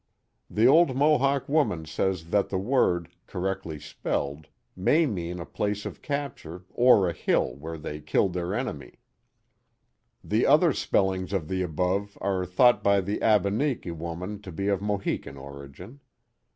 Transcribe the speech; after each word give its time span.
The 0.49 0.65
old 0.67 0.95
Mohawk 0.97 1.47
woman 1.47 1.85
says 1.85 2.29
that 2.31 2.49
the 2.49 2.57
word, 2.57 3.09
correctly 3.27 3.77
spelled, 3.79 4.47
may 4.75 5.05
mean 5.05 5.39
a 5.39 5.45
place 5.45 5.85
of 5.85 6.01
capture, 6.01 6.65
or 6.71 7.07
a 7.07 7.13
hill 7.13 7.53
where 7.55 7.77
they 7.77 7.99
killed 8.01 8.33
their 8.33 8.55
enemy. 8.55 8.95
The 10.23 10.47
other 10.47 10.73
spellings 10.73 11.33
of 11.33 11.47
the 11.49 11.61
above 11.61 12.17
are 12.19 12.47
thought 12.47 12.83
by 12.83 12.99
the 13.01 13.19
Abeniki 13.19 13.91
woman 13.95 14.41
to 14.41 14.51
be 14.51 14.69
of 14.69 14.81
Mohican 14.81 15.37
origin. 15.37 15.99